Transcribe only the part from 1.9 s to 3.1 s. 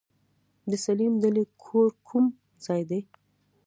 کوم ځای دی؟